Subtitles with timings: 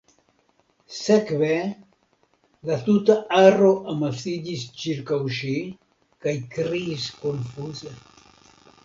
[0.99, 1.57] Sekve,
[2.69, 5.53] la tuta aro amasiĝis ĉirkaŭ ŝi
[6.27, 7.95] kaj kriis konfuze.